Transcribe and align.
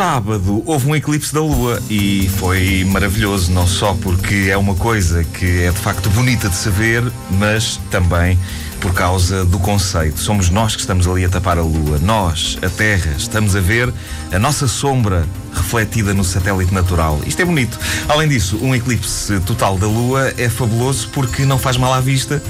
sábado 0.00 0.62
houve 0.64 0.88
um 0.88 0.96
eclipse 0.96 1.34
da 1.34 1.42
Lua 1.42 1.78
e 1.90 2.26
foi 2.38 2.86
maravilhoso, 2.86 3.52
não 3.52 3.66
só 3.66 3.92
porque 3.92 4.48
é 4.48 4.56
uma 4.56 4.74
coisa 4.74 5.22
que 5.22 5.64
é 5.64 5.70
de 5.70 5.76
facto 5.76 6.08
bonita 6.08 6.48
de 6.48 6.56
se 6.56 6.70
ver, 6.70 7.04
mas 7.32 7.78
também 7.90 8.38
por 8.80 8.94
causa 8.94 9.44
do 9.44 9.58
conceito. 9.58 10.18
Somos 10.18 10.48
nós 10.48 10.74
que 10.74 10.80
estamos 10.80 11.06
ali 11.06 11.24
a 11.24 11.28
tapar 11.28 11.58
a 11.58 11.62
Lua. 11.62 11.98
Nós, 11.98 12.58
a 12.62 12.68
Terra, 12.68 13.14
estamos 13.16 13.54
a 13.54 13.60
ver 13.60 13.92
a 14.32 14.38
nossa 14.38 14.66
sombra 14.66 15.26
refletida 15.52 16.14
no 16.14 16.24
satélite 16.24 16.72
natural. 16.72 17.20
Isto 17.26 17.42
é 17.42 17.44
bonito. 17.44 17.78
Além 18.08 18.28
disso, 18.28 18.58
um 18.62 18.74
eclipse 18.74 19.38
total 19.40 19.76
da 19.76 19.86
Lua 19.86 20.32
é 20.38 20.48
fabuloso 20.48 21.08
porque 21.12 21.44
não 21.44 21.58
faz 21.58 21.76
mal 21.76 21.92
à 21.92 22.00
vista, 22.00 22.42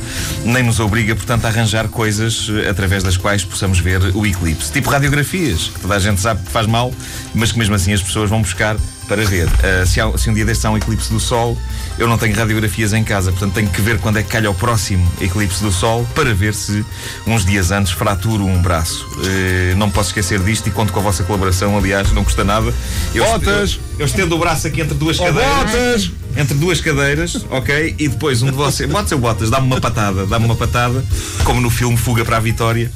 nem 0.45 0.62
nos 0.62 0.79
obriga, 0.79 1.15
portanto, 1.15 1.45
a 1.47 1.48
arranjar 1.48 1.88
coisas 1.88 2.49
através 2.69 3.02
das 3.02 3.16
quais 3.16 3.45
possamos 3.45 3.80
ver 3.80 4.01
o 4.15 4.24
eclipse. 4.24 4.71
Tipo 4.71 4.91
radiografias, 4.91 5.71
que 5.74 5.80
toda 5.80 5.96
a 5.96 5.99
gente 5.99 6.21
sabe 6.21 6.43
que 6.45 6.51
faz 6.51 6.66
mal, 6.66 6.93
mas 7.35 7.51
que 7.52 7.59
mesmo 7.59 7.74
assim 7.74 7.93
as 7.93 8.02
pessoas 8.02 8.30
vão 8.30 8.40
buscar 8.40 8.77
para 9.11 9.25
ver. 9.25 9.49
Uh, 9.49 9.85
se, 9.85 10.01
há, 10.01 10.16
se, 10.16 10.30
um 10.30 10.35
dia 10.35 10.45
destes 10.45 10.65
há 10.65 10.71
um 10.71 10.77
eclipse 10.77 11.13
do 11.13 11.19
Sol, 11.19 11.59
eu 11.99 12.07
não 12.07 12.16
tenho 12.16 12.33
radiografias 12.37 12.93
em 12.93 13.03
casa, 13.03 13.33
portanto 13.33 13.55
tenho 13.55 13.69
que 13.69 13.83
ver 13.83 13.99
quando 13.99 14.21
é 14.21 14.23
que 14.23 14.29
calha 14.29 14.49
o 14.49 14.55
próximo 14.55 15.11
eclipse 15.21 15.61
do 15.65 15.73
Sol 15.73 16.07
para 16.15 16.33
ver 16.33 16.55
se 16.55 16.85
uns 17.27 17.45
dias 17.45 17.73
antes 17.73 17.91
fraturo 17.93 18.47
um 18.47 18.63
braço. 18.63 19.05
Uh, 19.17 19.77
não 19.77 19.91
posso 19.91 20.11
esquecer 20.11 20.39
disto 20.39 20.69
e 20.69 20.71
conto 20.71 20.93
com 20.93 21.01
a 21.01 21.02
vossa 21.02 21.25
colaboração, 21.25 21.77
aliás, 21.77 22.13
não 22.13 22.23
custa 22.23 22.45
nada. 22.45 22.73
Eu, 23.13 23.25
botas! 23.25 23.80
Eu, 23.95 24.01
eu 24.01 24.07
estendo 24.07 24.37
o 24.37 24.39
braço 24.39 24.69
aqui 24.69 24.80
entre 24.80 24.95
duas 24.95 25.19
oh, 25.19 25.24
cadeiras. 25.24 25.57
Botas! 25.57 26.11
Entre 26.37 26.55
duas 26.55 26.80
cadeiras, 26.80 27.45
ok? 27.51 27.97
E 27.99 28.09
depois 28.09 28.41
um 28.43 28.47
de 28.47 28.57
vocês. 28.57 28.89
Botas 28.89 29.11
ou 29.11 29.19
botas? 29.19 29.51
Dá-me 29.51 29.67
uma 29.67 29.80
patada, 29.80 30.24
dá-me 30.24 30.45
uma 30.45 30.55
patada, 30.55 31.05
como 31.43 31.61
no 31.61 31.69
filme 31.69 31.97
Fuga 31.97 32.24
para 32.24 32.37
a 32.37 32.41
Vitória 32.41 32.93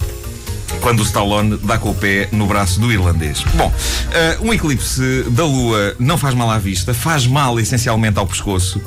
quando 0.84 1.00
o 1.00 1.02
Stallone 1.02 1.56
dá 1.64 1.78
com 1.78 1.92
o 1.92 1.94
pé 1.94 2.28
no 2.30 2.46
braço 2.46 2.78
do 2.78 2.92
irlandês. 2.92 3.42
Bom, 3.54 3.68
uh, 3.68 4.46
um 4.46 4.52
eclipse 4.52 5.24
da 5.30 5.42
Lua 5.42 5.96
não 5.98 6.18
faz 6.18 6.34
mal 6.34 6.50
à 6.50 6.58
vista, 6.58 6.92
faz 6.92 7.26
mal 7.26 7.58
essencialmente 7.58 8.18
ao 8.18 8.26
pescoço. 8.26 8.82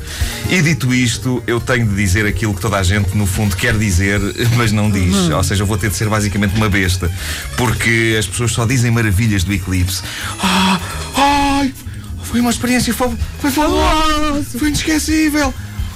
E 0.48 0.62
dito 0.62 0.94
isto, 0.94 1.42
eu 1.48 1.59
tenho 1.59 1.88
de 1.88 1.95
dizer 1.95 2.28
aquilo 2.28 2.53
que 2.53 2.62
toda 2.62 2.78
a 2.78 2.84
gente, 2.84 3.18
no 3.18 3.25
fundo, 3.25 3.58
quer 3.58 3.75
dizer, 3.75 4.22
mas 4.56 4.72
não 4.72 4.92
diz. 4.92 5.16
Uhum. 5.16 5.38
Ou 5.38 5.44
seja, 5.44 5.64
eu 5.64 5.66
vou 5.66 5.75
ter 5.75 5.90
de 5.90 5.95
ser 5.95 6.08
basicamente 6.08 6.56
uma 6.56 6.70
besta, 6.70 7.12
porque 7.58 8.16
as 8.20 8.28
pessoas 8.28 8.52
só 8.52 8.64
dizem 8.64 8.92
maravilhas 8.92 9.44
do 9.44 9.52
eclipse. 9.52 10.03
Ah, 10.40 10.80
ai, 11.16 11.73
foi 12.22 12.42
uma 12.42 12.52
experiência, 12.52 12.94
fabulosa, 12.94 14.59
foi 14.59 14.68
inesquecível. 14.68 15.52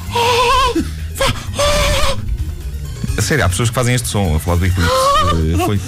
Ah, 0.09 1.00
sério, 3.31 3.45
há 3.45 3.49
pessoas 3.49 3.69
que 3.69 3.75
fazem 3.75 3.95
este 3.95 4.09
som 4.09 4.35
a 4.35 4.39
falar 4.39 4.57
do 4.57 4.65
eclipse. 4.67 4.91
Uh, 4.91 5.65
foi. 5.65 5.79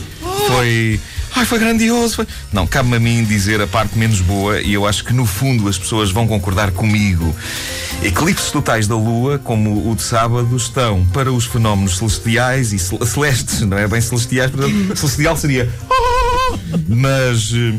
Foi. 0.47 0.99
Ai, 1.35 1.45
foi 1.45 1.59
grandioso. 1.59 2.15
Foi... 2.15 2.27
Não, 2.53 2.65
cabe-me 2.65 2.95
a 2.95 2.99
mim 3.01 3.23
dizer 3.25 3.59
a 3.59 3.67
parte 3.67 3.97
menos 3.97 4.21
boa, 4.21 4.61
e 4.61 4.73
eu 4.73 4.87
acho 4.87 5.03
que 5.03 5.13
no 5.13 5.25
fundo 5.25 5.67
as 5.67 5.77
pessoas 5.77 6.09
vão 6.09 6.25
concordar 6.25 6.71
comigo. 6.71 7.35
Eclipses 8.01 8.49
totais 8.49 8.87
da 8.87 8.95
Lua, 8.95 9.39
como 9.39 9.91
o 9.91 9.95
de 9.95 10.03
sábado, 10.03 10.55
estão 10.55 11.05
para 11.07 11.33
os 11.33 11.45
fenómenos 11.45 11.97
celestiais 11.97 12.71
e 12.71 12.79
celestes, 12.79 13.61
não 13.61 13.77
é 13.77 13.87
bem 13.87 13.99
celestiais, 13.99 14.49
portanto, 14.49 14.95
celestial 14.95 15.35
seria. 15.35 15.69
Mas 16.87 17.51
eh, 17.53 17.77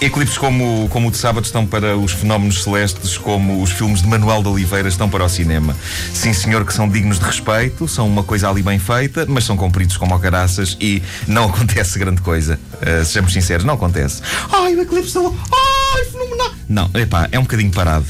Eclipses 0.00 0.36
como, 0.36 0.88
como 0.90 1.08
o 1.08 1.10
de 1.10 1.16
sábado 1.16 1.44
estão 1.44 1.66
para 1.66 1.96
os 1.96 2.12
fenómenos 2.12 2.62
celestes, 2.62 3.16
como 3.16 3.62
os 3.62 3.70
filmes 3.70 4.02
de 4.02 4.08
Manuel 4.08 4.42
de 4.42 4.48
Oliveira 4.48 4.88
estão 4.88 5.08
para 5.08 5.24
o 5.24 5.28
cinema. 5.28 5.74
Sim, 6.12 6.34
senhor, 6.34 6.66
que 6.66 6.74
são 6.74 6.86
dignos 6.86 7.18
de 7.18 7.24
respeito, 7.24 7.88
são 7.88 8.06
uma 8.06 8.22
coisa 8.22 8.50
ali 8.50 8.62
bem 8.62 8.78
feita, 8.78 9.24
mas 9.26 9.44
são 9.44 9.56
compridos 9.56 9.96
como 9.96 10.18
caraças 10.18 10.76
e 10.80 11.02
não 11.26 11.46
acontece 11.48 11.98
grande 11.98 12.20
coisa. 12.20 12.60
Uh, 12.74 13.04
sejamos 13.06 13.32
sinceros, 13.32 13.64
não 13.64 13.74
acontece. 13.74 14.20
Ai, 14.52 14.74
o 14.74 14.82
eclipse 14.82 15.14
da 15.14 15.20
Ai, 15.20 16.04
fenomenal! 16.04 16.50
Não, 16.68 16.90
epá, 16.94 17.28
é 17.32 17.38
um 17.38 17.42
bocadinho 17.42 17.72
parado. 17.72 18.04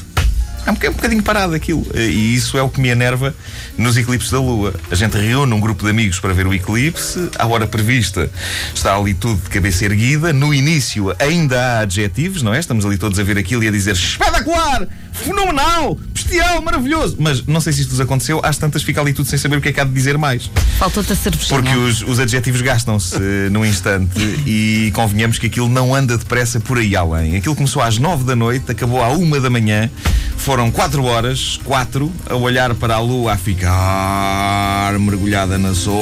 É 0.67 0.71
um, 0.71 0.77
é 0.81 0.89
um 0.89 0.93
bocadinho 0.93 1.23
parado 1.23 1.55
aquilo. 1.55 1.87
E 1.95 2.35
isso 2.35 2.57
é 2.57 2.61
o 2.61 2.69
que 2.69 2.81
me 2.81 2.89
enerva 2.89 3.33
nos 3.77 3.95
eclipses 3.95 4.29
da 4.29 4.39
Lua. 4.39 4.73
A 4.91 4.95
gente 4.95 5.17
reúne 5.17 5.53
um 5.53 5.59
grupo 5.61 5.83
de 5.83 5.89
amigos 5.89 6.19
para 6.19 6.33
ver 6.33 6.45
o 6.45 6.53
eclipse, 6.53 7.29
à 7.39 7.47
hora 7.47 7.65
prevista 7.65 8.29
está 8.75 8.95
ali 8.95 9.13
tudo 9.13 9.41
de 9.41 9.49
cabeça 9.49 9.85
erguida. 9.85 10.33
No 10.33 10.53
início 10.53 11.15
ainda 11.19 11.59
há 11.59 11.79
adjetivos, 11.79 12.41
não 12.41 12.53
é? 12.53 12.59
Estamos 12.59 12.85
ali 12.85 12.97
todos 12.97 13.17
a 13.17 13.23
ver 13.23 13.37
aquilo 13.37 13.63
e 13.63 13.67
a 13.67 13.71
dizer 13.71 13.93
espetacular, 13.93 14.87
fenomenal, 15.13 15.97
bestial, 16.13 16.61
maravilhoso. 16.61 17.15
Mas 17.17 17.45
não 17.45 17.61
sei 17.61 17.71
se 17.71 17.81
isto 17.81 17.91
vos 17.91 18.01
aconteceu, 18.01 18.41
às 18.43 18.57
tantas 18.57 18.83
fica 18.83 18.99
ali 18.99 19.13
tudo 19.13 19.29
sem 19.29 19.39
saber 19.39 19.57
o 19.57 19.61
que 19.61 19.69
é 19.69 19.73
que 19.73 19.79
há 19.79 19.83
de 19.83 19.93
dizer 19.93 20.17
mais. 20.17 20.51
Faltou-te 20.77 21.13
a 21.13 21.15
cervejinha. 21.15 21.61
Porque 21.61 21.75
os, 21.77 22.01
os 22.01 22.19
adjetivos 22.19 22.61
gastam-se 22.61 23.15
uh, 23.15 23.49
num 23.51 23.65
instante 23.65 24.19
e 24.45 24.91
convenhamos 24.93 25.39
que 25.39 25.47
aquilo 25.47 25.69
não 25.69 25.95
anda 25.95 26.17
depressa 26.17 26.59
por 26.59 26.77
aí 26.77 26.95
além. 26.95 27.37
Aquilo 27.37 27.55
começou 27.55 27.81
às 27.81 27.97
nove 27.97 28.25
da 28.25 28.35
noite, 28.35 28.71
acabou 28.71 29.01
à 29.01 29.09
uma 29.09 29.39
da 29.39 29.49
manhã. 29.49 29.89
Foram 30.37 30.71
quatro 30.71 31.03
horas, 31.03 31.59
quatro, 31.63 32.11
a 32.29 32.35
olhar 32.35 32.73
para 32.73 32.95
a 32.95 32.99
lua, 32.99 33.33
a 33.33 33.37
ficar 33.37 34.97
mergulhada 34.97 35.57
na 35.57 35.73
sombra 35.75 35.93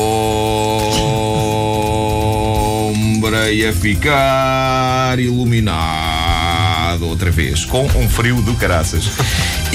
e 3.51 3.65
a 3.65 3.73
ficar 3.73 5.17
iluminado 5.17 7.07
outra 7.07 7.31
vez, 7.31 7.65
com 7.65 7.85
um 7.85 8.07
frio 8.07 8.41
do 8.41 8.53
caraças 8.53 9.09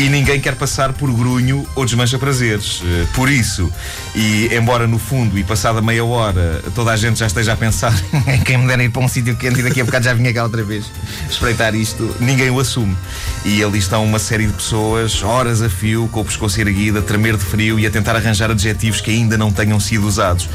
e 0.01 0.09
ninguém 0.09 0.41
quer 0.41 0.55
passar 0.55 0.95
por 0.95 1.13
grunho 1.13 1.67
ou 1.77 1.85
desmancha 1.85 2.19
prazeres. 2.19 2.83
Eh, 2.83 3.07
por 3.15 3.29
isso, 3.29 3.71
e 4.15 4.49
embora 4.51 4.87
no 4.87 4.99
fundo 4.99 5.39
e 5.39 5.45
passada 5.45 5.83
meia 5.83 6.03
hora 6.03 6.63
toda 6.75 6.91
a 6.91 6.97
gente 6.97 7.19
já 7.19 7.27
esteja 7.27 7.53
a 7.53 7.57
pensar 7.57 7.93
quem 8.47 8.57
me 8.57 8.67
dera 8.67 8.83
ir 8.83 8.89
para 8.89 9.03
um 9.03 9.09
sítio 9.09 9.37
quente 9.37 9.61
e 9.61 9.63
daqui 9.63 9.83
a 9.83 9.85
bocado 9.85 10.07
já 10.07 10.15
vinha 10.15 10.33
cá 10.33 10.43
outra 10.43 10.63
vez 10.63 10.91
espreitar 11.29 11.75
isto, 11.75 12.17
ninguém 12.19 12.49
o 12.49 12.59
assume. 12.59 12.97
E 13.45 13.63
ali 13.63 13.79
estão 13.79 14.03
uma 14.03 14.19
série 14.19 14.47
de 14.47 14.55
pessoas, 14.55 15.23
horas 15.23 15.61
a 15.61 15.69
fio, 15.69 16.09
com 16.11 16.21
o 16.21 16.25
pescoço 16.25 16.59
erguido, 16.59 16.99
a 17.01 17.03
tremer 17.03 17.37
de 17.37 17.45
frio 17.45 17.79
e 17.79 17.87
a 17.87 17.91
tentar 17.91 18.17
arranjar 18.17 18.51
adjetivos 18.51 19.03
que 19.03 19.11
ainda 19.11 19.37
não 19.37 19.53
tenham 19.53 19.79
sido 19.79 20.07
usados. 20.07 20.49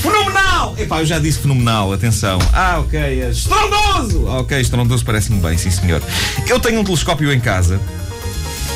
Fenomenal! 0.00 0.76
Epá, 0.78 1.00
eu 1.00 1.06
já 1.06 1.18
disse 1.18 1.40
fenomenal, 1.40 1.92
atenção. 1.92 2.38
Ah, 2.52 2.78
ok. 2.78 3.00
É 3.00 3.30
estrondoso! 3.30 4.26
Ok, 4.26 4.60
estrondoso 4.60 5.04
parece-me 5.04 5.40
bem, 5.40 5.58
sim 5.58 5.72
senhor. 5.72 6.00
Eu 6.46 6.60
tenho 6.60 6.80
um 6.80 6.84
telescópio 6.84 7.32
em 7.32 7.40
casa 7.40 7.80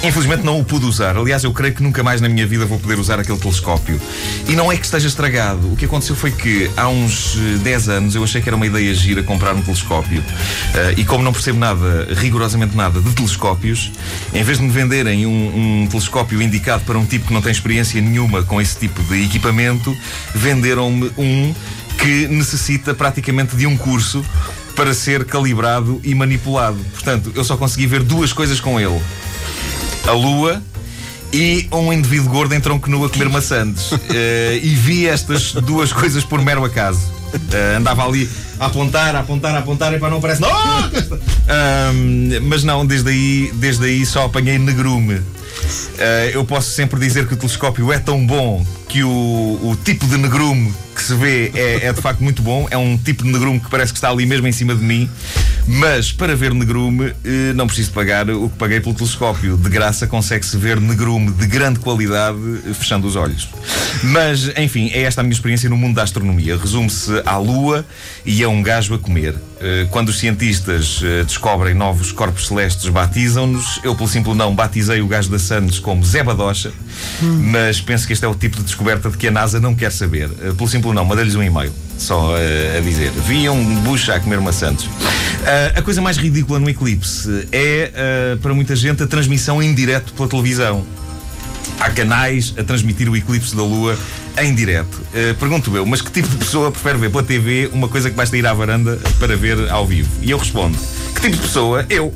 Infelizmente 0.06 0.44
não 0.44 0.61
o 0.61 0.65
pude 0.65 0.84
usar. 0.87 1.17
Aliás, 1.17 1.43
eu 1.43 1.53
creio 1.53 1.75
que 1.75 1.83
nunca 1.83 2.00
mais 2.00 2.21
na 2.21 2.28
minha 2.28 2.47
vida 2.47 2.65
vou 2.65 2.78
poder 2.78 2.97
usar 2.97 3.19
aquele 3.19 3.39
telescópio. 3.39 4.00
E 4.49 4.55
não 4.55 4.71
é 4.71 4.77
que 4.77 4.84
esteja 4.84 5.09
estragado. 5.09 5.72
O 5.72 5.77
que 5.77 5.84
aconteceu 5.84 6.15
foi 6.15 6.31
que 6.31 6.71
há 6.77 6.89
uns 6.89 7.37
10 7.62 7.89
eh, 7.89 7.93
anos 7.93 8.15
eu 8.15 8.22
achei 8.22 8.41
que 8.41 8.49
era 8.49 8.55
uma 8.55 8.66
ideia 8.66 8.95
gira 8.95 9.25
comprar 9.25 9.53
um 9.55 9.62
telescópio. 9.62 10.21
Uh, 10.21 11.00
e 11.00 11.05
como 11.05 11.25
não 11.25 11.33
percebo 11.33 11.59
nada, 11.59 12.06
rigorosamente 12.15 12.77
nada, 12.77 13.00
de 13.00 13.11
telescópios, 13.15 13.91
em 14.33 14.45
vez 14.45 14.59
de 14.59 14.65
me 14.65 14.71
venderem 14.71 15.27
um, 15.27 15.83
um 15.83 15.87
telescópio 15.89 16.41
indicado 16.41 16.84
para 16.84 16.97
um 16.97 17.05
tipo 17.05 17.27
que 17.27 17.34
não 17.34 17.43
tem 17.43 17.50
experiência 17.50 18.00
nenhuma 18.00 18.45
com 18.45 18.61
esse 18.61 18.77
tipo 18.78 19.03
de 19.03 19.25
equipamento, 19.25 19.97
venderam-me 20.33 21.11
um 21.19 21.53
que 21.98 22.28
necessita 22.28 22.95
praticamente 22.95 23.57
de 23.57 23.66
um 23.66 23.77
curso 23.77 24.25
para 24.77 24.95
ser 24.95 25.25
calibrado 25.25 26.01
e 26.04 26.15
manipulado. 26.15 26.78
Portanto, 26.92 27.33
eu 27.34 27.42
só 27.42 27.57
consegui 27.57 27.86
ver 27.86 28.03
duas 28.03 28.33
coisas 28.33 28.60
com 28.60 28.78
ele 28.78 29.01
a 30.07 30.13
lua 30.13 30.63
e 31.33 31.69
um 31.73 31.93
indivíduo 31.93 32.31
gordo 32.31 32.55
em 32.55 32.61
tronco 32.61 32.89
nu 32.89 33.05
a 33.05 33.11
comer 33.11 33.29
maçãs. 33.29 33.93
Uh, 33.93 33.99
e 34.63 34.75
vi 34.75 35.07
estas 35.07 35.53
duas 35.53 35.93
coisas 35.93 36.25
por 36.25 36.41
mero 36.41 36.65
acaso. 36.65 37.01
Uh, 37.35 37.77
andava 37.77 38.07
ali 38.07 38.29
a 38.59 38.67
apontar, 38.67 39.15
a 39.17 39.21
apontar, 39.21 39.55
a 39.55 39.59
apontar 39.59 39.93
e 39.93 39.99
para 39.99 40.11
não 40.11 40.19
aparece. 40.19 40.41
Não! 40.41 40.49
Uh, 40.49 42.43
mas 42.43 42.65
não, 42.65 42.87
desde 42.87 43.11
aí, 43.11 43.51
desde 43.55 43.85
aí 43.85 44.07
só 44.07 44.25
apanhei 44.25 44.59
negrume. 44.59 45.15
Uh, 45.15 46.31
eu 46.33 46.45
posso 46.45 46.71
sempre 46.71 47.01
dizer 47.01 47.27
que 47.27 47.35
o 47.35 47.37
telescópio 47.37 47.93
é 47.93 47.99
tão 47.99 48.25
bom 48.25 48.65
que 48.89 49.03
o, 49.03 49.09
o 49.09 49.77
tipo 49.85 50.07
de 50.07 50.17
negrume 50.17 50.73
que 50.95 51.03
se 51.03 51.15
vê 51.15 51.51
é, 51.55 51.87
é, 51.87 51.93
de 51.93 52.01
facto 52.01 52.23
muito 52.23 52.43
bom. 52.43 52.67
É 52.71 52.77
um 52.77 52.97
tipo 52.97 53.25
de 53.25 53.31
negrume 53.31 53.61
que 53.61 53.69
parece 53.69 53.93
que 53.93 53.99
está 53.99 54.11
ali 54.11 54.25
mesmo 54.25 54.47
em 54.47 54.53
cima 54.53 54.75
de 54.75 54.83
mim. 54.83 55.11
Mas 55.68 56.13
para 56.13 56.36
ver 56.36 56.54
negrume, 56.54 57.13
eh, 57.24 57.53
não 57.54 57.66
preciso 57.66 57.91
pagar 57.91 58.30
o 58.30 58.48
que 58.48 58.57
paguei 58.57 58.80
pelo 58.80 58.95
telescópio. 58.95 59.57
De 59.57 59.68
graça 59.68 60.07
consegue-se 60.07 60.57
ver 60.57 60.80
negrume 60.80 61.33
de 61.33 61.47
grande 61.47 61.80
qualidade 61.80 62.39
eh, 62.65 62.72
fechando 62.72 63.07
os 63.07 63.16
olhos. 63.16 63.48
Mas, 64.04 64.48
enfim, 64.57 64.91
é 64.92 65.03
esta 65.03 65.22
a 65.22 65.24
minha 65.24 65.33
experiência 65.33 65.68
no 65.68 65.77
mundo 65.77 65.97
da 65.97 66.04
astronomia. 66.04 66.57
Resume-se 66.57 67.21
à 67.24 67.36
Lua 67.36 67.84
e 68.24 68.45
a 68.45 68.48
um 68.48 68.63
gajo 68.63 68.95
a 68.95 68.98
comer. 68.98 69.34
Eh, 69.60 69.89
quando 69.91 70.10
os 70.10 70.18
cientistas 70.18 71.01
descobrem 71.27 71.74
novos 71.74 72.12
corpos 72.12 72.47
celestes, 72.47 72.89
batizam-nos. 72.89 73.80
Eu, 73.83 73.95
pelo 73.97 74.09
simples 74.09 74.36
não, 74.36 74.54
batizei 74.54 75.01
o 75.01 75.09
gajo 75.09 75.30
da 75.30 75.39
Santos 75.39 75.80
como 75.80 76.04
Zé 76.04 76.22
Badocha, 76.22 76.72
hum. 77.22 77.51
mas 77.51 77.80
penso 77.80 78.07
que 78.07 78.12
este 78.12 78.24
é 78.24 78.28
o 78.28 78.34
tipo 78.34 78.57
de 78.57 78.62
descoberta 78.62 79.10
de 79.10 79.16
que 79.16 79.27
a 79.28 79.30
NASA 79.30 79.59
não 79.59 79.74
quer 79.74 79.91
saber. 79.91 80.28
Pelo 80.28 80.69
simples 80.69 80.95
não, 80.95 81.04
mandei-lhes 81.04 81.34
um 81.34 81.42
e-mail 81.42 81.72
só 81.98 82.34
a 82.36 82.80
dizer. 82.80 83.10
Vi 83.27 83.48
um 83.48 83.80
bucha 83.80 84.15
a 84.15 84.21
comer 84.21 84.41
maçãs. 84.41 84.89
Uh, 85.47 85.78
a 85.78 85.83
coisa 85.83 86.03
mais 86.03 86.16
ridícula 86.16 86.59
no 86.59 86.69
eclipse 86.69 87.47
é, 87.53 87.93
uh, 88.34 88.37
para 88.39 88.53
muita 88.53 88.75
gente, 88.75 89.04
a 89.04 89.07
transmissão 89.07 89.63
em 89.63 89.72
direto 89.72 90.13
pela 90.13 90.28
televisão. 90.28 90.84
Há 91.78 91.89
canais 91.91 92.53
a 92.59 92.65
transmitir 92.65 93.09
o 93.09 93.16
eclipse 93.16 93.54
da 93.54 93.63
Lua 93.63 93.97
em 94.39 94.53
direto. 94.53 94.97
Uh, 94.97 95.37
pergunto 95.39 95.77
eu, 95.77 95.87
mas 95.87 96.03
que 96.03 96.10
tipo 96.10 96.27
de 96.27 96.37
pessoa 96.37 96.72
prefere 96.72 96.98
ver 96.98 97.10
pela 97.10 97.22
TV 97.22 97.71
uma 97.72 97.87
coisa 97.87 98.10
que 98.10 98.16
basta 98.16 98.37
ir 98.37 98.45
à 98.45 98.53
varanda 98.53 98.98
para 99.21 99.37
ver 99.37 99.71
ao 99.71 99.87
vivo? 99.87 100.10
E 100.21 100.33
eu 100.33 100.39
respondo: 100.39 100.77
que 101.15 101.21
tipo 101.21 101.37
de 101.37 101.43
pessoa? 101.43 101.87
Eu. 101.89 102.13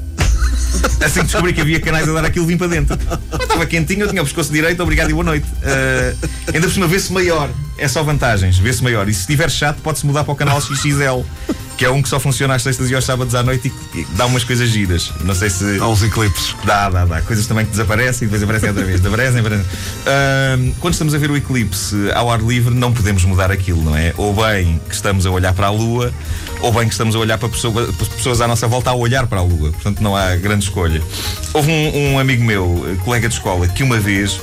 Assim 1.00 1.20
que 1.20 1.26
descobri 1.26 1.52
que 1.52 1.60
havia 1.60 1.78
canais 1.78 2.08
a 2.08 2.12
dar 2.12 2.24
aquilo, 2.24 2.46
vim 2.46 2.56
para 2.56 2.66
dentro. 2.66 2.98
Mas 3.30 3.42
estava 3.42 3.64
quentinho, 3.64 4.02
eu 4.02 4.08
tinha 4.08 4.22
o 4.22 4.24
pescoço 4.24 4.52
direito, 4.52 4.82
obrigado 4.82 5.08
e 5.08 5.12
boa 5.12 5.24
noite. 5.24 5.46
Uh, 5.46 6.28
ainda 6.52 6.66
por 6.66 6.72
cima, 6.72 6.88
vê-se 6.88 7.12
maior. 7.12 7.48
É 7.78 7.86
só 7.86 8.02
vantagens, 8.02 8.58
vê-se 8.58 8.82
maior. 8.82 9.08
E 9.08 9.14
se 9.14 9.20
estiver 9.20 9.48
chato, 9.48 9.80
pode-se 9.82 10.04
mudar 10.04 10.24
para 10.24 10.32
o 10.32 10.36
canal 10.36 10.60
XXL 10.60 11.22
que 11.80 11.86
é 11.86 11.90
um 11.90 12.02
que 12.02 12.10
só 12.10 12.20
funciona 12.20 12.54
às 12.54 12.62
sextas 12.62 12.90
e 12.90 12.94
aos 12.94 13.06
sábados 13.06 13.34
à 13.34 13.42
noite 13.42 13.72
e, 13.94 14.04
dá 14.14 14.26
umas 14.26 14.44
coisas 14.44 14.68
giras. 14.68 15.10
Não 15.24 15.34
sei 15.34 15.48
se. 15.48 15.78
Há 15.80 15.88
uns 15.88 16.02
eclipses. 16.02 16.54
Dá, 16.62 16.90
dá, 16.90 17.06
dá. 17.06 17.22
Coisas 17.22 17.46
também 17.46 17.64
que 17.64 17.70
desaparecem 17.70 18.26
e 18.26 18.28
depois 18.28 18.42
aparecem 18.42 18.68
outra 18.68 18.84
vez. 18.84 19.00
Desaparecem, 19.00 19.40
aparecem. 19.40 19.64
Uh, 19.64 20.74
quando 20.78 20.92
estamos 20.92 21.14
a 21.14 21.18
ver 21.18 21.30
o 21.30 21.38
eclipse 21.38 21.96
ao 22.14 22.30
ar 22.30 22.42
livre, 22.42 22.74
não 22.74 22.92
podemos 22.92 23.24
mudar 23.24 23.50
aquilo, 23.50 23.82
não 23.82 23.96
é? 23.96 24.12
Ou 24.18 24.34
bem 24.34 24.78
que 24.86 24.94
estamos 24.94 25.24
a 25.24 25.30
olhar 25.30 25.54
para 25.54 25.68
a 25.68 25.70
Lua, 25.70 26.12
ou 26.60 26.70
bem 26.70 26.86
que 26.86 26.92
estamos 26.92 27.16
a 27.16 27.18
olhar 27.18 27.38
para 27.38 27.48
pessoas, 27.48 27.96
pessoas 27.96 28.42
à 28.42 28.46
nossa 28.46 28.68
volta 28.68 28.90
a 28.90 28.94
olhar 28.94 29.26
para 29.26 29.38
a 29.38 29.42
Lua. 29.42 29.72
Portanto, 29.72 30.02
não 30.02 30.14
há 30.14 30.36
grande 30.36 30.64
escolha. 30.64 31.00
Houve 31.54 31.70
um, 31.70 32.12
um 32.12 32.18
amigo 32.18 32.44
meu, 32.44 32.94
colega 33.06 33.26
de 33.26 33.36
escola, 33.36 33.66
que 33.66 33.82
uma 33.82 33.98
vez 33.98 34.38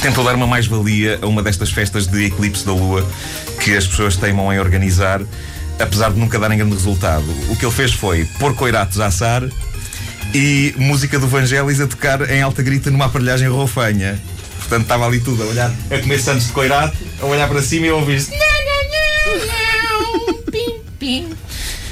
tentou 0.00 0.22
dar 0.22 0.36
uma 0.36 0.46
mais-valia 0.46 1.18
a 1.20 1.26
uma 1.26 1.42
destas 1.42 1.72
festas 1.72 2.06
de 2.06 2.26
eclipse 2.26 2.64
da 2.64 2.72
Lua 2.72 3.04
que 3.58 3.76
as 3.76 3.84
pessoas 3.84 4.16
teimam 4.16 4.52
em 4.52 4.60
organizar 4.60 5.20
apesar 5.78 6.12
de 6.12 6.18
nunca 6.18 6.38
darem 6.38 6.58
grande 6.58 6.74
resultado. 6.74 7.24
O 7.50 7.56
que 7.56 7.64
ele 7.64 7.74
fez 7.74 7.92
foi 7.92 8.24
pôr 8.38 8.54
coiratos 8.54 9.00
a 9.00 9.06
assar 9.06 9.42
e 10.34 10.74
música 10.76 11.18
do 11.18 11.26
Vangelis 11.26 11.80
a 11.80 11.86
tocar 11.86 12.28
em 12.30 12.42
alta 12.42 12.62
grita 12.62 12.90
numa 12.90 13.06
aparelhagem 13.06 13.48
rofanha. 13.48 14.20
Portanto, 14.58 14.82
estava 14.82 15.06
ali 15.06 15.20
tudo 15.20 15.42
a 15.42 15.46
olhar, 15.46 15.72
a 15.90 15.98
comer 15.98 16.18
santos 16.18 16.46
de 16.46 16.52
coirato, 16.52 16.96
a 17.20 17.26
olhar 17.26 17.48
para 17.48 17.62
cima 17.62 17.86
e 17.86 17.88
a 17.90 17.94
ouvir 17.94 18.20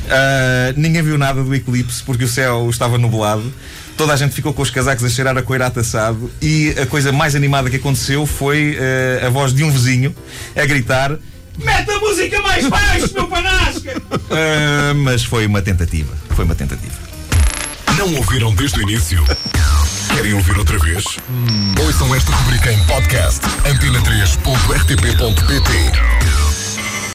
Uh, 0.05 0.75
ninguém 0.77 1.03
viu 1.03 1.17
nada 1.17 1.43
do 1.43 1.55
eclipse 1.55 2.03
porque 2.03 2.25
o 2.25 2.29
céu 2.29 2.69
estava 2.69 2.99
nublado. 2.99 3.51
Toda 3.97 4.13
a 4.13 4.17
gente 4.17 4.35
ficou 4.35 4.53
com 4.53 4.61
os 4.61 4.71
casacos 4.71 5.05
a 5.05 5.09
cheirar 5.09 5.37
a 5.37 5.43
coirato 5.43 5.81
assado 5.81 6.31
e 6.43 6.75
a 6.81 6.85
coisa 6.85 7.13
mais 7.13 7.35
animada 7.35 7.71
que 7.71 7.77
aconteceu 7.77 8.27
foi 8.27 8.77
uh, 8.77 9.27
a 9.27 9.31
voz 9.31 9.55
de 9.55 9.65
um 9.65 9.71
vizinho 9.71 10.15
a 10.55 10.67
gritar 10.67 11.17
Mete 11.59 11.91
a 11.91 11.99
música 12.01 12.41
mais 12.43 12.69
baixo, 12.69 13.11
meu 13.15 13.27
panasca! 13.29 13.97
Uh, 13.99 14.95
mas 14.97 15.25
foi 15.25 15.47
uma 15.47 15.63
tentativa. 15.63 16.13
Foi 16.31 16.45
uma 16.45 16.55
tentativa. 16.55 16.95
Não 17.97 18.15
ouviram 18.17 18.55
desde 18.55 18.81
o 18.81 18.83
início? 18.83 19.25
Querem 20.15 20.35
ouvir 20.35 20.59
outra 20.59 20.79
vez? 20.79 21.05
Hum. 21.31 21.75
Ouçam 21.81 22.15
esta 22.15 22.31
rubrica 22.33 22.71
em 22.73 22.79
podcast 22.85 23.41
antena3.rtp.pt 23.65 26.44